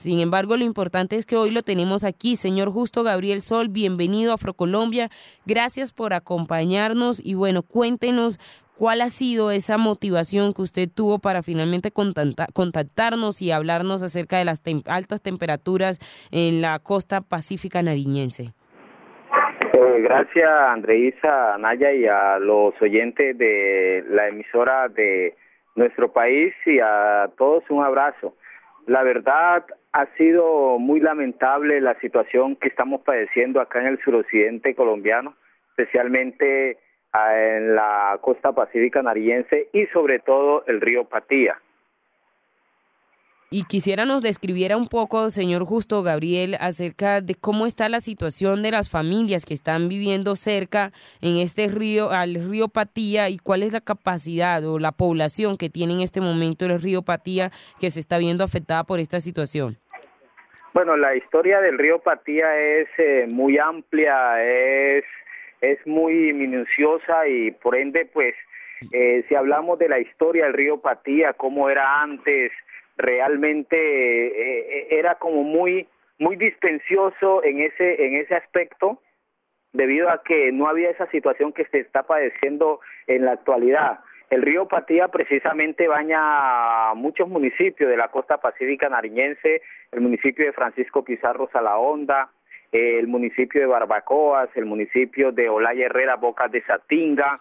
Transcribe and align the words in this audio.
Sin 0.00 0.18
embargo, 0.20 0.56
lo 0.56 0.64
importante 0.64 1.16
es 1.16 1.26
que 1.26 1.36
hoy 1.36 1.50
lo 1.50 1.60
tenemos 1.60 2.04
aquí. 2.04 2.34
Señor 2.34 2.70
Justo 2.70 3.02
Gabriel 3.02 3.42
Sol, 3.42 3.68
bienvenido 3.68 4.30
a 4.30 4.36
Afrocolombia. 4.36 5.10
Gracias 5.44 5.92
por 5.92 6.14
acompañarnos 6.14 7.20
y 7.22 7.34
bueno, 7.34 7.62
cuéntenos 7.62 8.38
¿Cuál 8.78 9.02
ha 9.02 9.10
sido 9.10 9.50
esa 9.50 9.76
motivación 9.76 10.54
que 10.54 10.62
usted 10.62 10.88
tuvo 10.88 11.18
para 11.18 11.42
finalmente 11.42 11.90
contactarnos 11.92 13.42
y 13.42 13.50
hablarnos 13.50 14.02
acerca 14.02 14.38
de 14.38 14.46
las 14.46 14.62
altas 14.86 15.22
temperaturas 15.22 15.98
en 16.30 16.62
la 16.62 16.78
costa 16.78 17.20
pacífica 17.20 17.82
nariñense? 17.82 18.54
Eh, 19.74 20.00
gracias, 20.00 20.48
Andreisa, 20.48 21.58
Naya 21.58 21.92
y 21.92 22.06
a 22.06 22.38
los 22.38 22.72
oyentes 22.80 23.36
de 23.36 24.02
la 24.08 24.28
emisora 24.28 24.88
de 24.88 25.36
nuestro 25.74 26.10
país 26.10 26.54
y 26.64 26.78
a 26.80 27.28
todos 27.36 27.62
un 27.68 27.84
abrazo. 27.84 28.34
La 28.86 29.02
verdad 29.02 29.62
ha 29.92 30.06
sido 30.16 30.78
muy 30.78 31.00
lamentable 31.00 31.80
la 31.80 31.98
situación 32.00 32.56
que 32.56 32.68
estamos 32.68 33.02
padeciendo 33.02 33.60
acá 33.60 33.80
en 33.80 33.86
el 33.86 34.00
suroccidente 34.00 34.74
colombiano, 34.74 35.34
especialmente 35.70 36.78
en 37.12 37.74
la 37.74 38.18
costa 38.20 38.52
pacífica 38.52 39.02
nariense 39.02 39.68
y 39.72 39.86
sobre 39.86 40.20
todo 40.20 40.64
el 40.66 40.80
río 40.80 41.04
Patía. 41.04 41.60
Y 43.52 43.64
quisiera 43.64 44.04
nos 44.04 44.22
describiera 44.22 44.76
un 44.76 44.86
poco, 44.86 45.28
señor 45.28 45.64
Justo 45.64 46.04
Gabriel, 46.04 46.56
acerca 46.60 47.20
de 47.20 47.34
cómo 47.34 47.66
está 47.66 47.88
la 47.88 47.98
situación 47.98 48.62
de 48.62 48.70
las 48.70 48.88
familias 48.88 49.44
que 49.44 49.54
están 49.54 49.88
viviendo 49.88 50.36
cerca 50.36 50.92
en 51.20 51.38
este 51.38 51.66
río, 51.66 52.12
al 52.12 52.36
río 52.48 52.68
Patía, 52.68 53.28
y 53.28 53.38
cuál 53.38 53.64
es 53.64 53.72
la 53.72 53.80
capacidad 53.80 54.64
o 54.64 54.78
la 54.78 54.92
población 54.92 55.56
que 55.56 55.68
tiene 55.68 55.94
en 55.94 56.00
este 56.00 56.20
momento 56.20 56.64
el 56.64 56.80
río 56.80 57.02
Patía 57.02 57.50
que 57.80 57.90
se 57.90 57.98
está 57.98 58.18
viendo 58.18 58.44
afectada 58.44 58.84
por 58.84 59.00
esta 59.00 59.18
situación. 59.18 59.76
Bueno, 60.72 60.96
la 60.96 61.16
historia 61.16 61.60
del 61.60 61.76
río 61.76 61.98
Patía 61.98 62.56
es 62.56 62.88
eh, 62.98 63.26
muy 63.32 63.58
amplia, 63.58 64.40
es 64.44 65.02
es 65.60 65.84
muy 65.86 66.32
minuciosa 66.32 67.26
y 67.26 67.50
por 67.50 67.76
ende, 67.76 68.06
pues, 68.06 68.34
eh, 68.92 69.24
si 69.28 69.34
hablamos 69.34 69.78
de 69.78 69.88
la 69.88 69.98
historia 69.98 70.44
del 70.44 70.54
río 70.54 70.80
Patía, 70.80 71.34
cómo 71.34 71.68
era 71.68 72.00
antes, 72.00 72.52
realmente 73.00 73.76
eh, 73.76 74.88
era 74.90 75.16
como 75.16 75.42
muy 75.42 75.86
muy 76.18 76.36
dispensioso 76.36 77.42
en 77.44 77.60
ese 77.60 78.06
en 78.06 78.16
ese 78.16 78.34
aspecto 78.34 79.00
debido 79.72 80.10
a 80.10 80.22
que 80.22 80.52
no 80.52 80.68
había 80.68 80.90
esa 80.90 81.06
situación 81.10 81.52
que 81.52 81.64
se 81.66 81.78
está 81.78 82.02
padeciendo 82.02 82.80
en 83.06 83.24
la 83.24 83.32
actualidad. 83.32 84.00
El 84.28 84.42
río 84.42 84.68
Patía 84.68 85.08
precisamente 85.08 85.88
baña 85.88 86.94
muchos 86.94 87.28
municipios 87.28 87.90
de 87.90 87.96
la 87.96 88.08
costa 88.08 88.38
pacífica 88.38 88.88
nariñense, 88.88 89.62
el 89.90 90.00
municipio 90.00 90.46
de 90.46 90.52
Francisco 90.52 91.04
Pizarro 91.04 91.48
Salahonda, 91.52 92.30
el 92.70 93.08
municipio 93.08 93.60
de 93.60 93.66
Barbacoas, 93.66 94.48
el 94.54 94.66
municipio 94.66 95.32
de 95.32 95.48
Olaya 95.48 95.86
Herrera, 95.86 96.14
Bocas 96.14 96.52
de 96.52 96.62
Satinga, 96.62 97.40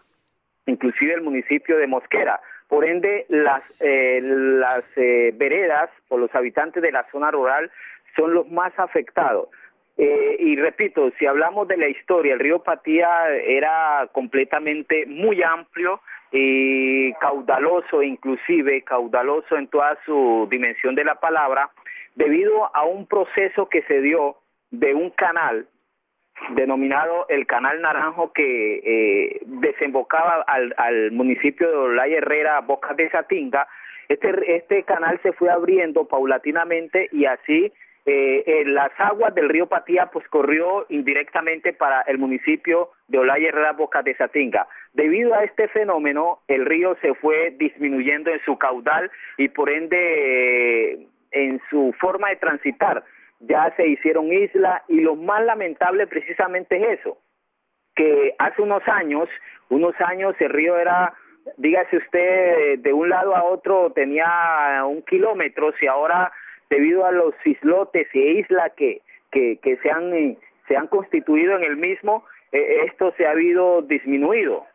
inclusive 0.65 1.13
el 1.13 1.21
municipio 1.21 1.77
de 1.77 1.85
Mosquera. 1.85 2.41
Por 2.69 2.85
ende, 2.85 3.25
las, 3.29 3.63
eh, 3.79 4.21
las 4.23 4.83
eh, 4.95 5.33
veredas 5.35 5.89
o 6.07 6.19
los 6.19 6.33
habitantes 6.35 6.83
de 6.83 6.91
la 6.91 7.05
zona 7.11 7.31
rural 7.31 7.71
son 8.15 8.35
los 8.35 8.47
más 8.49 8.71
afectados. 8.77 9.49
Eh, 9.97 10.37
y 10.39 10.55
repito, 10.55 11.11
si 11.17 11.25
hablamos 11.25 11.67
de 11.67 11.77
la 11.77 11.89
historia, 11.89 12.33
el 12.33 12.39
río 12.39 12.59
Patía 12.63 13.27
era 13.35 14.07
completamente 14.11 15.07
muy 15.07 15.41
amplio 15.41 15.99
y 16.31 17.11
caudaloso, 17.13 18.03
inclusive 18.03 18.83
caudaloso 18.83 19.57
en 19.57 19.67
toda 19.67 19.97
su 20.05 20.47
dimensión 20.51 20.93
de 20.93 21.05
la 21.05 21.15
palabra, 21.15 21.71
debido 22.13 22.73
a 22.75 22.83
un 22.83 23.07
proceso 23.07 23.67
que 23.67 23.81
se 23.83 23.99
dio 23.99 24.37
de 24.69 24.93
un 24.93 25.09
canal 25.09 25.67
denominado 26.55 27.25
el 27.29 27.45
Canal 27.45 27.81
Naranjo 27.81 28.31
que 28.33 28.81
eh, 28.83 29.41
desembocaba 29.45 30.43
al, 30.47 30.73
al, 30.77 31.11
municipio 31.11 31.69
de 31.69 31.75
Olaya 31.75 32.17
Herrera, 32.17 32.61
Bocas 32.61 32.95
de 32.97 33.09
Satinga. 33.09 33.67
Este, 34.07 34.55
este 34.55 34.83
canal 34.83 35.19
se 35.21 35.33
fue 35.33 35.49
abriendo 35.49 36.07
paulatinamente 36.07 37.09
y 37.11 37.25
así 37.25 37.71
eh, 38.05 38.63
las 38.65 38.91
aguas 38.97 39.35
del 39.35 39.49
río 39.49 39.67
Patía 39.67 40.07
pues 40.07 40.27
corrió 40.29 40.87
indirectamente 40.89 41.73
para 41.73 42.01
el 42.01 42.17
municipio 42.17 42.89
de 43.07 43.19
Olaya 43.19 43.49
Herrera, 43.49 43.73
Bocas 43.73 44.03
de 44.03 44.15
Satinga. 44.15 44.67
Debido 44.93 45.35
a 45.35 45.43
este 45.43 45.67
fenómeno, 45.67 46.39
el 46.47 46.65
río 46.65 46.97
se 47.01 47.13
fue 47.15 47.53
disminuyendo 47.59 48.31
en 48.31 48.39
su 48.45 48.57
caudal 48.57 49.11
y 49.37 49.49
por 49.49 49.69
ende 49.69 51.07
en 51.31 51.61
su 51.69 51.93
forma 51.99 52.29
de 52.29 52.37
transitar 52.37 53.03
ya 53.39 53.73
se 53.75 53.87
hicieron 53.87 54.31
islas 54.31 54.81
y 54.87 55.01
lo 55.01 55.15
más 55.15 55.43
lamentable 55.43 56.07
precisamente 56.07 56.77
es 56.77 56.99
eso, 56.99 57.17
que 57.95 58.35
hace 58.37 58.61
unos 58.61 58.85
años, 58.87 59.29
unos 59.69 59.95
años 60.01 60.35
el 60.39 60.49
río 60.49 60.77
era, 60.77 61.13
dígase 61.57 61.97
usted, 61.97 62.79
de 62.79 62.93
un 62.93 63.09
lado 63.09 63.35
a 63.35 63.43
otro 63.43 63.91
tenía 63.91 64.83
un 64.85 65.01
kilómetro 65.03 65.73
y 65.81 65.87
ahora 65.87 66.31
debido 66.69 67.05
a 67.05 67.11
los 67.11 67.33
islotes 67.45 68.07
y 68.13 68.39
islas 68.39 68.71
que, 68.75 69.01
que, 69.31 69.57
que 69.57 69.77
se, 69.77 69.89
han, 69.89 70.37
se 70.67 70.77
han 70.77 70.87
constituido 70.87 71.55
en 71.57 71.63
el 71.63 71.77
mismo, 71.77 72.25
eh, 72.51 72.83
esto 72.85 73.13
se 73.17 73.25
ha 73.25 73.31
habido 73.31 73.81
disminuido. 73.81 74.65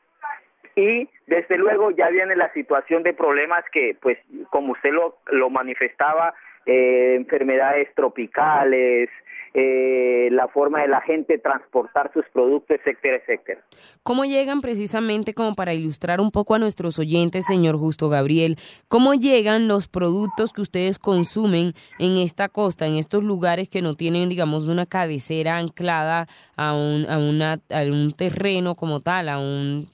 Y 0.77 1.09
desde 1.27 1.57
luego 1.57 1.93
ya 1.93 2.09
viene 2.09 2.35
la 2.35 2.53
situación 2.53 3.05
de 3.05 3.15
problemas 3.15 3.65
que, 3.71 3.97
pues, 4.01 4.19
como 4.51 4.73
usted 4.73 4.91
lo, 4.91 5.19
lo 5.27 5.49
manifestaba, 5.49 6.35
eh, 6.67 7.15
enfermedades 7.17 7.89
tropicales, 7.95 9.09
eh, 9.57 10.31
la 10.33 10.49
forma 10.49 10.83
de 10.83 10.89
la 10.89 11.01
gente 11.01 11.39
transportar 11.39 12.11
sus 12.13 12.25
productos, 12.33 12.77
etcétera, 12.77 13.19
etcétera. 13.19 13.61
¿Cómo 14.03 14.25
llegan 14.25 14.61
precisamente, 14.61 15.33
como 15.33 15.55
para 15.55 15.75
ilustrar 15.75 16.21
un 16.21 16.33
poco 16.33 16.57
a 16.57 16.59
nuestros 16.59 16.99
oyentes, 16.99 17.47
señor 17.47 17.77
Justo 17.79 18.09
Gabriel, 18.09 18.57
cómo 18.89 19.15
llegan 19.15 19.69
los 19.69 19.87
productos 19.87 20.53
que 20.53 20.61
ustedes 20.61 20.99
consumen 20.99 21.73
en 22.01 22.17
esta 22.17 22.49
costa, 22.49 22.87
en 22.87 22.97
estos 22.97 23.23
lugares 23.23 23.69
que 23.69 23.81
no 23.81 23.95
tienen, 23.95 24.29
digamos, 24.29 24.67
una 24.67 24.87
cabecera 24.87 25.57
anclada 25.59 26.27
a 26.57 26.75
un, 26.75 27.07
a 27.09 27.19
una, 27.19 27.61
a 27.71 27.83
un 27.83 28.11
terreno 28.11 28.75
como 28.75 29.03
tal, 29.03 29.29
a 29.29 29.39
un 29.39 29.87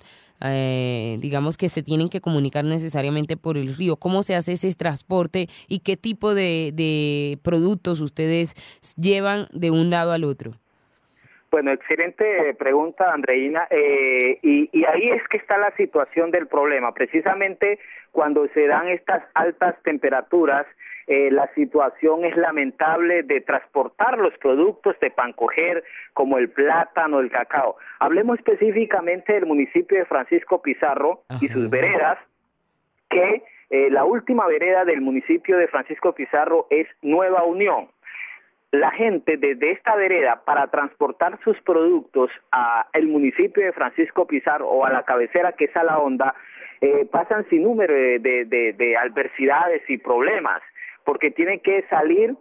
eh, 0.42 1.18
digamos 1.20 1.56
que 1.56 1.68
se 1.68 1.82
tienen 1.82 2.08
que 2.08 2.20
comunicar 2.20 2.64
necesariamente 2.64 3.36
por 3.36 3.56
el 3.56 3.76
río. 3.76 3.96
¿Cómo 3.96 4.22
se 4.22 4.34
hace 4.34 4.52
ese 4.52 4.70
transporte 4.76 5.48
y 5.68 5.80
qué 5.80 5.96
tipo 5.96 6.34
de, 6.34 6.72
de 6.74 7.38
productos 7.42 8.00
ustedes 8.00 8.54
llevan 8.96 9.46
de 9.52 9.70
un 9.70 9.90
lado 9.90 10.12
al 10.12 10.24
otro? 10.24 10.52
Bueno, 11.50 11.72
excelente 11.72 12.54
pregunta, 12.54 13.12
Andreina. 13.12 13.66
Eh, 13.70 14.38
y, 14.42 14.70
y, 14.72 14.84
ahí 14.84 15.10
es 15.10 15.26
que 15.28 15.36
está 15.36 15.58
la 15.58 15.74
situación 15.76 16.30
del 16.30 16.46
problema. 16.46 16.94
Precisamente 16.94 17.80
cuando 18.12 18.46
se 18.54 18.68
dan 18.68 18.88
estas 18.88 19.24
altas 19.34 19.74
temperaturas, 19.82 20.66
eh, 21.10 21.28
la 21.32 21.52
situación 21.54 22.24
es 22.24 22.36
lamentable 22.36 23.24
de 23.24 23.40
transportar 23.40 24.16
los 24.16 24.32
productos 24.38 24.94
de 25.00 25.10
pancoger 25.10 25.82
como 26.14 26.38
el 26.38 26.50
plátano, 26.50 27.18
el 27.18 27.32
cacao. 27.32 27.74
Hablemos 27.98 28.38
específicamente 28.38 29.32
del 29.32 29.44
municipio 29.44 29.98
de 29.98 30.04
Francisco 30.04 30.62
Pizarro 30.62 31.24
y 31.40 31.48
sus 31.48 31.68
veredas, 31.68 32.16
que 33.08 33.42
eh, 33.70 33.90
la 33.90 34.04
última 34.04 34.46
vereda 34.46 34.84
del 34.84 35.00
municipio 35.00 35.58
de 35.58 35.66
Francisco 35.66 36.14
Pizarro 36.14 36.68
es 36.70 36.86
Nueva 37.02 37.42
Unión. 37.42 37.88
La 38.70 38.92
gente 38.92 39.36
desde 39.36 39.72
esta 39.72 39.96
vereda 39.96 40.42
para 40.44 40.68
transportar 40.68 41.40
sus 41.42 41.60
productos 41.62 42.30
al 42.52 43.08
municipio 43.08 43.64
de 43.64 43.72
Francisco 43.72 44.28
Pizarro 44.28 44.68
o 44.68 44.86
a 44.86 44.92
la 44.92 45.02
cabecera 45.02 45.54
que 45.54 45.64
es 45.64 45.76
a 45.76 45.82
la 45.82 45.98
onda, 45.98 46.36
eh, 46.80 47.04
pasan 47.10 47.48
sin 47.50 47.64
número 47.64 47.92
de 47.92 48.96
adversidades 48.96 49.82
y 49.90 49.98
problemas 49.98 50.62
porque 51.04 51.30
tiene 51.30 51.60
que 51.60 51.82
salir 51.88 52.36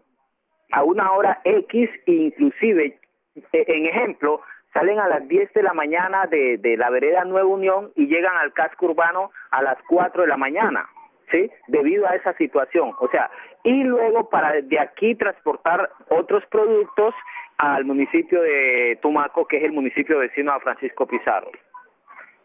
a 0.72 0.84
una 0.84 1.12
hora 1.12 1.42
X 1.44 1.90
inclusive, 2.06 3.00
e, 3.36 3.66
en 3.68 3.86
ejemplo, 3.86 4.42
salen 4.74 5.00
a 5.00 5.08
las 5.08 5.28
10 5.28 5.54
de 5.54 5.64
la 5.64 5.74
mañana 5.74 6.26
de, 6.28 6.58
de 6.58 6.78
la 6.78 6.90
vereda 6.90 7.26
Nueva 7.26 7.48
Unión 7.48 7.92
y 7.96 8.08
llegan 8.08 8.36
al 8.38 8.54
casco 8.54 8.88
urbano 8.88 9.32
a 9.52 9.62
las 9.62 9.78
4 9.88 10.24
de 10.24 10.28
la 10.28 10.38
mañana, 10.38 10.88
¿sí? 11.32 11.50
Debido 11.68 12.08
a 12.08 12.16
esa 12.16 12.34
situación. 12.34 12.94
O 13.00 13.10
sea, 13.10 13.30
y 13.64 13.84
luego 13.84 14.30
para 14.30 14.62
de 14.62 14.80
aquí 14.80 15.16
transportar 15.16 15.90
otros 16.10 16.46
productos 16.48 17.14
al 17.58 17.84
municipio 17.86 18.42
de 18.42 18.98
Tumaco, 19.02 19.46
que 19.46 19.58
es 19.58 19.64
el 19.64 19.74
municipio 19.74 20.20
vecino 20.20 20.52
a 20.52 20.60
Francisco 20.60 21.06
Pizarro. 21.06 21.52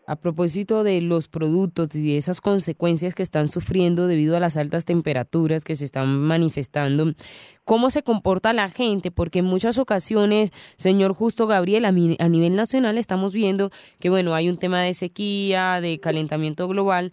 A 0.07 0.17
propósito 0.17 0.85
de 0.85 1.01
los 1.01 1.29
productos 1.29 1.95
y 1.95 2.09
de 2.09 2.19
esas 2.19 2.43
consecuencias 2.43 3.15
que 3.15 3.23
están 3.23 3.49
sufriendo 3.49 4.07
debido 4.07 4.37
a 4.37 4.41
las 4.41 4.59
altas 4.59 4.85
temperaturas 4.85 5.65
que 5.65 5.75
se 5.75 5.87
están 5.87 6.19
manifestando, 6.19 7.15
¿cómo 7.65 7.89
se 7.89 8.03
comporta 8.03 8.53
la 8.53 8.69
gente? 8.69 9.11
Porque 9.11 9.39
en 9.39 9.47
muchas 9.47 9.79
ocasiones, 9.79 10.51
señor 10.77 11.15
Justo 11.15 11.47
Gabriel, 11.47 11.87
a, 11.87 11.89
a 11.89 12.29
nivel 12.29 12.55
nacional 12.55 12.99
estamos 12.99 13.33
viendo 13.33 13.71
que, 13.99 14.11
bueno, 14.11 14.35
hay 14.35 14.51
un 14.51 14.59
tema 14.59 14.83
de 14.83 14.93
sequía, 14.93 15.81
de 15.81 15.99
calentamiento 16.01 16.69
global, 16.69 17.13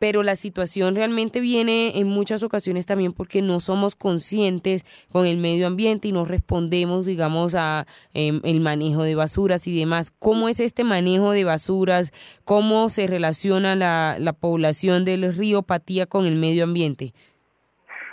pero 0.00 0.22
la 0.22 0.34
situación 0.34 0.96
realmente 0.96 1.40
viene 1.40 1.98
en 2.00 2.08
muchas 2.08 2.42
ocasiones 2.42 2.86
también 2.86 3.12
porque 3.12 3.42
no 3.42 3.60
somos 3.60 3.94
conscientes 3.94 4.82
con 5.12 5.26
el 5.26 5.36
medio 5.36 5.66
ambiente 5.66 6.08
y 6.08 6.12
no 6.12 6.24
respondemos, 6.24 7.04
digamos, 7.04 7.54
a 7.54 7.86
em, 8.14 8.40
el 8.42 8.60
manejo 8.60 9.04
de 9.04 9.14
basuras 9.14 9.68
y 9.68 9.78
demás. 9.78 10.10
¿Cómo 10.18 10.48
es 10.48 10.58
este 10.58 10.84
manejo 10.84 11.32
de 11.32 11.44
basuras? 11.44 12.12
¿Cómo 12.46 12.88
se 12.88 13.06
relaciona 13.06 13.76
la, 13.76 14.16
la 14.18 14.32
población 14.32 15.04
del 15.04 15.36
río 15.36 15.62
Patía 15.62 16.06
con 16.06 16.24
el 16.24 16.36
medio 16.36 16.64
ambiente? 16.64 17.12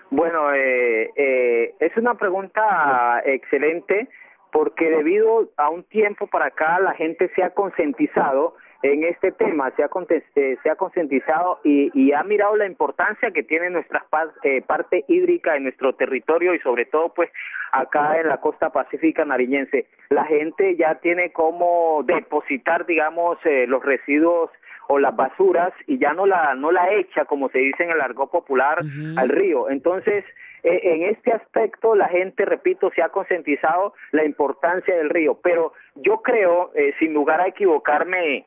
Bueno, 0.09 0.53
eh, 0.53 1.09
eh, 1.15 1.73
es 1.79 1.95
una 1.95 2.15
pregunta 2.15 3.21
excelente 3.25 4.09
porque 4.51 4.89
debido 4.89 5.49
a 5.55 5.69
un 5.69 5.83
tiempo 5.83 6.27
para 6.27 6.47
acá 6.47 6.79
la 6.81 6.93
gente 6.95 7.31
se 7.33 7.43
ha 7.43 7.51
concientizado 7.51 8.55
en 8.83 9.03
este 9.03 9.31
tema, 9.31 9.71
se 9.75 9.83
ha, 9.83 9.89
eh, 10.35 10.57
se 10.61 10.69
ha 10.69 10.75
concientizado 10.75 11.59
y, 11.63 11.91
y, 11.93 12.13
ha 12.13 12.23
mirado 12.23 12.55
la 12.55 12.65
importancia 12.65 13.31
que 13.31 13.43
tiene 13.43 13.69
nuestra 13.69 14.05
eh, 14.43 14.61
parte 14.61 15.03
hídrica 15.07 15.55
en 15.55 15.63
nuestro 15.63 15.93
territorio 15.95 16.53
y 16.53 16.59
sobre 16.59 16.85
todo 16.85 17.13
pues 17.13 17.29
acá 17.71 18.19
en 18.19 18.27
la 18.27 18.37
costa 18.37 18.69
pacífica 18.69 19.25
nariñense. 19.25 19.87
La 20.09 20.25
gente 20.25 20.75
ya 20.75 20.95
tiene 20.95 21.31
como 21.31 22.03
depositar, 22.05 22.85
digamos, 22.85 23.37
eh, 23.45 23.65
los 23.67 23.83
residuos 23.83 24.51
o 24.89 24.99
las 24.99 25.15
basuras 25.15 25.73
y 25.85 25.97
ya 25.97 26.13
no 26.13 26.25
la 26.25 26.55
no 26.55 26.71
la 26.71 26.93
echa 26.93 27.25
como 27.25 27.49
se 27.49 27.59
dice 27.59 27.83
en 27.83 27.91
el 27.91 28.01
argot 28.01 28.31
popular 28.31 28.79
al 29.17 29.29
río. 29.29 29.69
Entonces 29.69 30.23
eh, 30.63 30.79
en 30.83 31.03
este 31.03 31.33
aspecto 31.33 31.95
la 31.95 32.07
gente 32.07 32.45
repito 32.45 32.89
se 32.95 33.01
ha 33.01 33.09
concientizado 33.09 33.93
la 34.11 34.25
importancia 34.25 34.95
del 34.95 35.09
río. 35.09 35.39
Pero 35.43 35.73
yo 35.95 36.21
creo 36.21 36.71
eh, 36.75 36.93
sin 36.99 37.13
lugar 37.13 37.41
a 37.41 37.47
equivocarme 37.47 38.45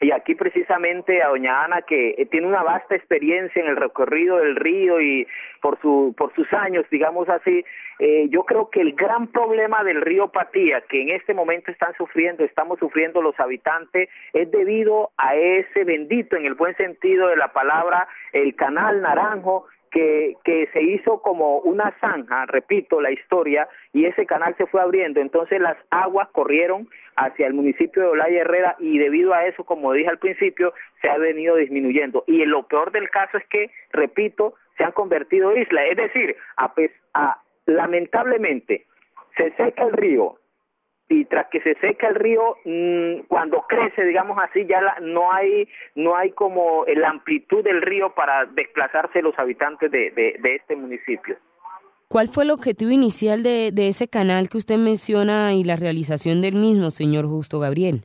y 0.00 0.12
aquí 0.12 0.34
precisamente 0.34 1.22
a 1.22 1.28
doña 1.28 1.64
Ana 1.64 1.82
que 1.82 2.14
eh, 2.16 2.26
tiene 2.26 2.46
una 2.46 2.62
vasta 2.62 2.94
experiencia 2.96 3.60
en 3.60 3.68
el 3.68 3.76
recorrido 3.76 4.38
del 4.38 4.56
río 4.56 5.00
y 5.00 5.26
por 5.60 5.78
su 5.80 6.14
por 6.16 6.34
sus 6.34 6.50
años 6.54 6.86
digamos 6.90 7.28
así 7.28 7.64
eh, 7.98 8.26
yo 8.30 8.44
creo 8.44 8.70
que 8.70 8.80
el 8.80 8.94
gran 8.94 9.26
problema 9.26 9.84
del 9.84 10.00
río 10.00 10.28
Patía 10.28 10.80
que 10.88 11.02
en 11.02 11.10
este 11.10 11.34
momento 11.34 11.70
están 11.70 11.94
sufriendo 11.98 12.44
estamos 12.44 12.78
sufriendo 12.78 13.20
los 13.20 13.38
habitantes 13.38 14.08
es 14.32 14.50
debido 14.50 15.10
a 15.18 15.34
ese 15.36 15.84
bendito 15.84 16.36
en 16.36 16.46
el 16.46 16.54
buen 16.54 16.74
sentido 16.76 17.28
de 17.28 17.36
la 17.36 17.52
palabra 17.52 18.08
el 18.32 18.54
canal 18.56 19.02
Naranjo 19.02 19.66
que, 19.90 20.36
que 20.44 20.68
se 20.72 20.82
hizo 20.82 21.20
como 21.20 21.58
una 21.58 21.94
zanja, 22.00 22.46
repito 22.46 23.00
la 23.00 23.10
historia, 23.10 23.68
y 23.92 24.06
ese 24.06 24.26
canal 24.26 24.54
se 24.56 24.66
fue 24.66 24.80
abriendo. 24.80 25.20
Entonces 25.20 25.60
las 25.60 25.76
aguas 25.90 26.28
corrieron 26.32 26.88
hacia 27.16 27.46
el 27.46 27.54
municipio 27.54 28.02
de 28.02 28.08
Olaya 28.08 28.40
Herrera 28.40 28.76
y 28.78 28.98
debido 28.98 29.34
a 29.34 29.46
eso, 29.46 29.64
como 29.64 29.92
dije 29.92 30.08
al 30.08 30.18
principio, 30.18 30.72
se 31.02 31.10
ha 31.10 31.18
venido 31.18 31.56
disminuyendo. 31.56 32.24
Y 32.26 32.44
lo 32.44 32.66
peor 32.66 32.92
del 32.92 33.10
caso 33.10 33.38
es 33.38 33.46
que, 33.48 33.70
repito, 33.92 34.54
se 34.76 34.84
han 34.84 34.92
convertido 34.92 35.52
en 35.52 35.62
islas. 35.62 35.84
Es 35.90 35.96
decir, 35.96 36.36
a, 36.56 36.72
a, 37.14 37.42
lamentablemente 37.66 38.86
se 39.36 39.52
seca 39.52 39.84
el 39.84 39.92
río, 39.92 40.36
y 41.10 41.24
tras 41.24 41.48
que 41.48 41.60
se 41.60 41.74
seca 41.80 42.08
el 42.08 42.14
río 42.14 42.56
mm, 42.64 43.26
cuando 43.26 43.66
crece 43.68 44.04
digamos 44.04 44.38
así 44.38 44.64
ya 44.66 44.80
no 45.02 45.32
hay 45.32 45.68
no 45.96 46.16
hay 46.16 46.30
como 46.30 46.84
la 46.86 47.10
amplitud 47.10 47.62
del 47.64 47.82
río 47.82 48.14
para 48.14 48.46
desplazarse 48.46 49.20
los 49.20 49.36
habitantes 49.38 49.90
de, 49.90 50.10
de, 50.10 50.54
este 50.54 50.76
municipio 50.76 51.36
¿Cuál 52.08 52.28
fue 52.28 52.44
el 52.44 52.50
objetivo 52.50 52.90
inicial 52.90 53.42
de, 53.42 53.70
de 53.72 53.88
ese 53.88 54.08
canal 54.08 54.48
que 54.48 54.58
usted 54.58 54.78
menciona 54.78 55.54
y 55.54 55.62
la 55.62 55.76
realización 55.76 56.42
del 56.42 56.54
mismo, 56.56 56.90
señor 56.90 57.26
Justo 57.26 57.60
Gabriel? 57.60 58.04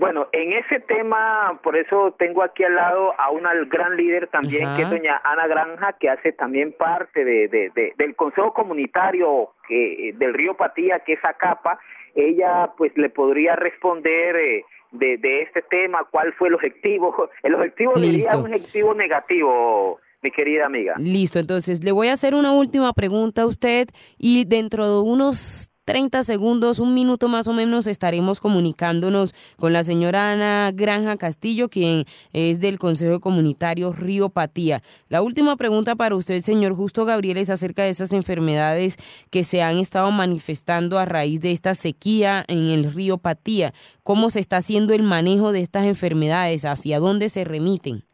Bueno, 0.00 0.28
en 0.32 0.54
ese 0.54 0.80
tema, 0.80 1.60
por 1.62 1.76
eso 1.76 2.14
tengo 2.18 2.42
aquí 2.42 2.64
al 2.64 2.74
lado 2.74 3.12
a 3.20 3.30
una 3.30 3.52
gran 3.66 3.98
líder 3.98 4.28
también, 4.28 4.74
que 4.74 4.84
es 4.84 4.88
doña 4.88 5.20
Ana 5.22 5.46
Granja, 5.46 5.92
que 6.00 6.08
hace 6.08 6.32
también 6.32 6.72
parte 6.72 7.22
de, 7.22 7.48
de, 7.48 7.92
del 7.98 8.16
Consejo 8.16 8.54
Comunitario 8.54 9.50
que, 9.68 10.14
del 10.16 10.32
Río 10.32 10.56
Patía, 10.56 11.00
que 11.00 11.12
es 11.12 11.20
ACAPA, 11.22 11.78
ella 12.14 12.70
pues 12.78 12.96
le 12.96 13.10
podría 13.10 13.56
responder 13.56 14.36
eh, 14.36 14.64
de, 14.92 15.18
de, 15.18 15.42
este 15.42 15.60
tema, 15.60 16.08
cuál 16.10 16.32
fue 16.32 16.48
el 16.48 16.54
objetivo. 16.54 17.28
El 17.42 17.56
objetivo 17.56 17.94
sería 17.96 18.38
un 18.38 18.54
objetivo 18.54 18.94
negativo, 18.94 20.00
mi 20.22 20.30
querida 20.30 20.64
amiga. 20.64 20.94
Listo, 20.96 21.38
entonces 21.38 21.84
le 21.84 21.92
voy 21.92 22.08
a 22.08 22.14
hacer 22.14 22.34
una 22.34 22.52
última 22.52 22.94
pregunta 22.94 23.42
a 23.42 23.46
usted 23.46 23.88
y 24.16 24.46
dentro 24.46 24.86
de 24.86 25.02
unos 25.02 25.69
30 25.84 26.22
segundos, 26.22 26.78
un 26.78 26.94
minuto 26.94 27.28
más 27.28 27.48
o 27.48 27.52
menos, 27.52 27.86
estaremos 27.86 28.40
comunicándonos 28.40 29.34
con 29.56 29.72
la 29.72 29.82
señora 29.82 30.32
Ana 30.32 30.70
Granja 30.72 31.16
Castillo, 31.16 31.68
quien 31.68 32.04
es 32.32 32.60
del 32.60 32.78
Consejo 32.78 33.20
Comunitario 33.20 33.92
Río 33.92 34.28
Patía. 34.28 34.82
La 35.08 35.22
última 35.22 35.56
pregunta 35.56 35.96
para 35.96 36.14
usted, 36.14 36.38
señor 36.40 36.74
Justo 36.74 37.04
Gabriel, 37.04 37.38
es 37.38 37.50
acerca 37.50 37.82
de 37.82 37.88
esas 37.88 38.12
enfermedades 38.12 38.98
que 39.30 39.42
se 39.42 39.62
han 39.62 39.78
estado 39.78 40.10
manifestando 40.10 40.98
a 40.98 41.06
raíz 41.06 41.40
de 41.40 41.50
esta 41.50 41.74
sequía 41.74 42.44
en 42.46 42.68
el 42.70 42.92
río 42.94 43.18
Patía. 43.18 43.72
¿Cómo 44.02 44.30
se 44.30 44.40
está 44.40 44.58
haciendo 44.58 44.94
el 44.94 45.02
manejo 45.02 45.50
de 45.50 45.60
estas 45.60 45.86
enfermedades? 45.86 46.66
¿Hacia 46.66 46.98
dónde 46.98 47.28
se 47.28 47.44
remiten? 47.44 48.04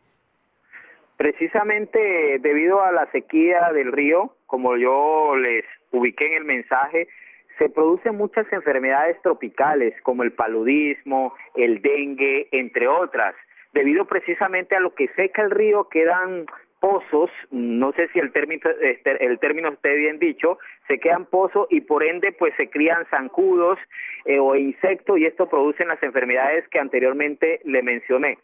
Precisamente 1.16 2.38
debido 2.40 2.82
a 2.82 2.92
la 2.92 3.10
sequía 3.10 3.72
del 3.72 3.92
río, 3.92 4.36
como 4.46 4.76
yo 4.76 5.34
les 5.36 5.64
ubiqué 5.90 6.26
en 6.26 6.34
el 6.34 6.44
mensaje, 6.44 7.08
se 7.58 7.68
producen 7.68 8.16
muchas 8.16 8.50
enfermedades 8.52 9.20
tropicales 9.22 9.94
como 10.02 10.22
el 10.22 10.32
paludismo, 10.32 11.34
el 11.54 11.80
dengue, 11.80 12.48
entre 12.52 12.88
otras. 12.88 13.34
Debido 13.72 14.06
precisamente 14.06 14.76
a 14.76 14.80
lo 14.80 14.94
que 14.94 15.08
seca 15.16 15.42
el 15.42 15.50
río, 15.50 15.88
quedan 15.88 16.46
pozos, 16.80 17.30
no 17.50 17.92
sé 17.92 18.08
si 18.12 18.18
el 18.18 18.32
término, 18.32 18.62
este, 18.80 19.24
el 19.24 19.38
término 19.38 19.70
esté 19.70 19.94
bien 19.96 20.18
dicho, 20.18 20.58
se 20.86 20.98
quedan 20.98 21.26
pozos 21.26 21.66
y 21.70 21.80
por 21.80 22.04
ende 22.04 22.32
pues 22.32 22.54
se 22.56 22.68
crían 22.68 23.06
zancudos 23.10 23.78
eh, 24.24 24.38
o 24.38 24.54
insectos 24.54 25.18
y 25.18 25.26
esto 25.26 25.48
produce 25.48 25.84
las 25.84 26.02
enfermedades 26.02 26.68
que 26.68 26.78
anteriormente 26.78 27.60
le 27.64 27.82
mencioné. 27.82 28.38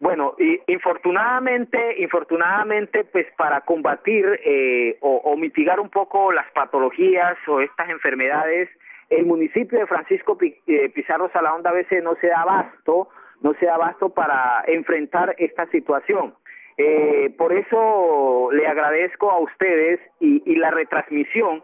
Bueno, 0.00 0.34
y 0.38 0.58
infortunadamente, 0.66 2.00
infortunadamente, 2.02 3.04
pues 3.04 3.26
para 3.36 3.60
combatir 3.60 4.40
eh, 4.42 4.96
o, 5.02 5.36
mitigar 5.36 5.78
un 5.78 5.90
poco 5.90 6.32
las 6.32 6.50
patologías 6.52 7.36
o 7.46 7.60
estas 7.60 7.90
enfermedades, 7.90 8.70
el 9.10 9.26
municipio 9.26 9.78
de 9.78 9.86
Francisco 9.86 10.38
eh, 10.40 10.88
Pizarro 10.94 11.30
Salahonda 11.34 11.68
a 11.68 11.74
veces 11.74 12.02
no 12.02 12.14
se 12.14 12.28
da 12.28 12.40
abasto, 12.40 13.10
no 13.42 13.52
se 13.60 13.66
da 13.66 13.74
abasto 13.74 14.08
para 14.08 14.64
enfrentar 14.68 15.34
esta 15.36 15.66
situación. 15.66 16.34
Eh, 16.78 17.34
por 17.36 17.52
eso 17.52 18.48
le 18.52 18.66
agradezco 18.66 19.30
a 19.30 19.38
ustedes 19.38 20.00
y, 20.18 20.42
y 20.50 20.56
la 20.56 20.70
retransmisión 20.70 21.62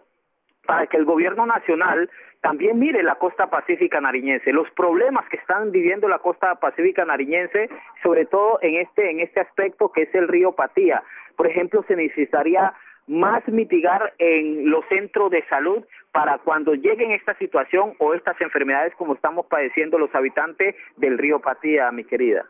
para 0.66 0.86
que 0.88 0.98
el 0.98 1.06
gobierno 1.06 1.46
nacional 1.46 2.11
también 2.40 2.78
mire 2.78 3.02
la 3.02 3.16
costa 3.16 3.49
pacífica 3.49 4.00
nariñense, 4.00 4.52
los 4.52 4.71
problemas 4.71 5.28
que 5.28 5.37
están 5.37 5.73
viviendo 5.73 6.09
la 6.09 6.19
costa 6.19 6.55
pacífica 6.57 7.05
nariñense, 7.05 7.69
sobre 8.02 8.26
todo 8.26 8.59
en 8.62 8.76
este, 8.76 9.11
en 9.11 9.21
este 9.21 9.40
aspecto 9.40 9.90
que 9.90 10.02
es 10.02 10.14
el 10.14 10.28
río 10.28 10.52
Patía. 10.52 11.02
Por 11.37 11.47
ejemplo, 11.47 11.85
se 11.88 11.97
necesitaría 11.97 12.75
más 13.07 13.47
mitigar 13.49 14.14
en 14.19 14.71
los 14.71 14.85
centros 14.88 15.31
de 15.31 15.45
salud 15.49 15.85
para 16.12 16.38
cuando 16.38 16.75
lleguen 16.75 17.12
esta 17.12 17.35
situación 17.35 17.95
o 17.99 18.14
estas 18.14 18.40
enfermedades 18.40 18.95
como 18.97 19.14
estamos 19.14 19.47
padeciendo 19.47 19.99
los 19.99 20.12
habitantes 20.14 20.75
del 20.97 21.19
río 21.19 21.40
Patía, 21.40 21.90
mi 21.93 22.05
querida. 22.05 22.47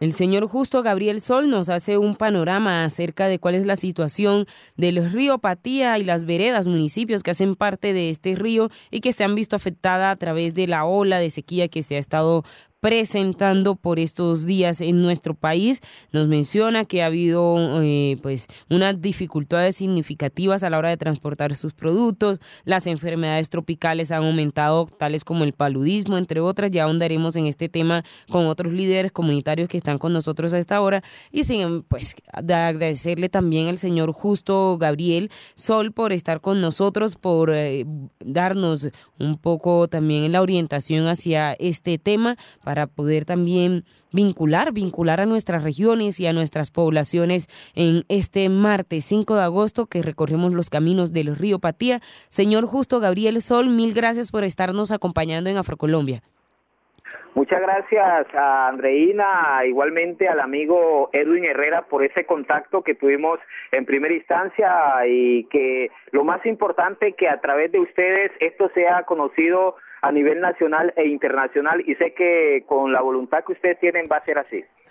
El 0.00 0.14
señor 0.14 0.46
Justo 0.46 0.82
Gabriel 0.82 1.20
Sol 1.20 1.50
nos 1.50 1.68
hace 1.68 1.98
un 1.98 2.14
panorama 2.14 2.84
acerca 2.86 3.28
de 3.28 3.38
cuál 3.38 3.54
es 3.54 3.66
la 3.66 3.76
situación 3.76 4.46
del 4.74 5.12
río 5.12 5.36
Patía 5.36 5.98
y 5.98 6.04
las 6.04 6.24
veredas, 6.24 6.68
municipios 6.68 7.22
que 7.22 7.32
hacen 7.32 7.54
parte 7.54 7.92
de 7.92 8.08
este 8.08 8.34
río 8.34 8.70
y 8.90 9.00
que 9.00 9.12
se 9.12 9.24
han 9.24 9.34
visto 9.34 9.56
afectada 9.56 10.10
a 10.10 10.16
través 10.16 10.54
de 10.54 10.66
la 10.66 10.86
ola 10.86 11.18
de 11.18 11.28
sequía 11.28 11.68
que 11.68 11.82
se 11.82 11.96
ha 11.96 11.98
estado 11.98 12.44
presentando 12.80 13.76
por 13.76 13.98
estos 13.98 14.46
días 14.46 14.80
en 14.80 15.02
nuestro 15.02 15.34
país. 15.34 15.80
Nos 16.12 16.26
menciona 16.26 16.84
que 16.84 17.02
ha 17.02 17.06
habido 17.06 17.56
eh, 17.82 18.18
pues 18.22 18.48
unas 18.68 19.00
dificultades 19.00 19.76
significativas 19.76 20.62
a 20.62 20.70
la 20.70 20.78
hora 20.78 20.88
de 20.88 20.96
transportar 20.96 21.54
sus 21.54 21.74
productos, 21.74 22.40
las 22.64 22.86
enfermedades 22.86 23.50
tropicales 23.50 24.10
han 24.10 24.24
aumentado, 24.24 24.86
tales 24.86 25.24
como 25.24 25.44
el 25.44 25.52
paludismo, 25.52 26.16
entre 26.16 26.40
otras. 26.40 26.70
Ya 26.70 26.84
ahondaremos 26.84 27.36
en 27.36 27.46
este 27.46 27.68
tema 27.68 28.04
con 28.30 28.46
otros 28.46 28.72
líderes 28.72 29.12
comunitarios 29.12 29.68
que 29.68 29.76
están 29.76 29.98
con 29.98 30.12
nosotros 30.12 30.54
a 30.54 30.58
esta 30.58 30.80
hora. 30.80 31.02
Y 31.30 31.44
sin 31.44 31.82
pues 31.82 32.16
agradecerle 32.32 33.28
también 33.28 33.68
al 33.68 33.78
señor 33.78 34.12
Justo 34.12 34.78
Gabriel 34.78 35.30
Sol 35.54 35.92
por 35.92 36.12
estar 36.12 36.40
con 36.40 36.60
nosotros, 36.60 37.16
por 37.16 37.50
eh, 37.54 37.84
darnos 38.24 38.88
un 39.18 39.36
poco 39.36 39.88
también 39.88 40.32
la 40.32 40.40
orientación 40.40 41.06
hacia 41.06 41.52
este 41.54 41.98
tema 41.98 42.36
para 42.70 42.86
poder 42.86 43.24
también 43.24 43.82
vincular, 44.12 44.70
vincular 44.72 45.20
a 45.20 45.26
nuestras 45.26 45.64
regiones 45.64 46.20
y 46.20 46.28
a 46.28 46.32
nuestras 46.32 46.70
poblaciones 46.70 47.48
en 47.74 48.04
este 48.08 48.48
martes 48.48 49.04
5 49.06 49.34
de 49.34 49.42
agosto 49.42 49.86
que 49.86 50.02
recorremos 50.02 50.54
los 50.54 50.70
caminos 50.70 51.12
del 51.12 51.34
río 51.34 51.58
Patía. 51.58 51.98
Señor 52.28 52.66
Justo 52.66 53.00
Gabriel 53.00 53.42
Sol, 53.42 53.70
mil 53.70 53.92
gracias 53.92 54.30
por 54.30 54.44
estarnos 54.44 54.92
acompañando 54.92 55.50
en 55.50 55.56
Afrocolombia. 55.56 56.22
Muchas 57.34 57.60
gracias 57.60 58.32
a 58.36 58.68
Andreina, 58.68 59.62
igualmente 59.66 60.28
al 60.28 60.38
amigo 60.38 61.10
Edwin 61.12 61.46
Herrera 61.46 61.82
por 61.82 62.04
ese 62.04 62.24
contacto 62.24 62.82
que 62.82 62.94
tuvimos 62.94 63.40
en 63.72 63.84
primera 63.84 64.14
instancia 64.14 64.70
y 65.08 65.42
que 65.46 65.90
lo 66.12 66.22
más 66.22 66.46
importante 66.46 67.14
que 67.14 67.28
a 67.28 67.40
través 67.40 67.72
de 67.72 67.80
ustedes 67.80 68.30
esto 68.38 68.70
sea 68.74 69.02
conocido 69.02 69.74
a 70.02 70.12
nivel 70.12 70.40
nacional 70.40 70.92
e 70.96 71.06
internacional 71.06 71.82
y 71.86 71.94
sé 71.96 72.14
que 72.14 72.64
con 72.66 72.92
la 72.92 73.00
voluntad 73.00 73.44
que 73.44 73.52
ustedes 73.52 73.78
tienen 73.78 74.08
va 74.10 74.16
a 74.16 74.24
ser 74.24 74.38
así. 74.38 74.64